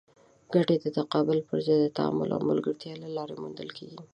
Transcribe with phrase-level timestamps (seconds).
[0.53, 3.97] ګټې د تقابل پر ځای د تعامل او ملګرتیا له لارې موندل کېږي.